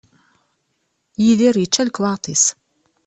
[1.23, 2.45] Yidir yečča lekwaɣeḍ-is.